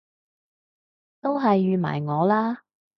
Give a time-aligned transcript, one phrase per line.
[1.21, 2.63] 都係預埋我啦！